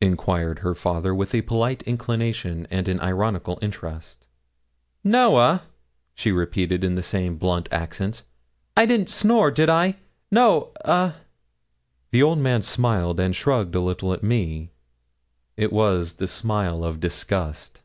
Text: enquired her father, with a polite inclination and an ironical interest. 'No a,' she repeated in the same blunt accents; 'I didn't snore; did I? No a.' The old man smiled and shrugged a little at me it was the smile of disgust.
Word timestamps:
enquired 0.00 0.58
her 0.58 0.74
father, 0.74 1.14
with 1.14 1.32
a 1.32 1.42
polite 1.42 1.84
inclination 1.84 2.66
and 2.72 2.88
an 2.88 2.98
ironical 3.00 3.56
interest. 3.62 4.26
'No 5.04 5.38
a,' 5.38 5.62
she 6.12 6.32
repeated 6.32 6.82
in 6.82 6.96
the 6.96 7.04
same 7.04 7.36
blunt 7.36 7.68
accents; 7.70 8.24
'I 8.76 8.86
didn't 8.86 9.10
snore; 9.10 9.52
did 9.52 9.68
I? 9.68 9.94
No 10.28 10.72
a.' 10.80 11.14
The 12.10 12.20
old 12.24 12.38
man 12.40 12.62
smiled 12.62 13.20
and 13.20 13.32
shrugged 13.36 13.76
a 13.76 13.80
little 13.80 14.12
at 14.12 14.24
me 14.24 14.70
it 15.56 15.72
was 15.72 16.14
the 16.14 16.26
smile 16.26 16.82
of 16.82 16.98
disgust. 16.98 17.80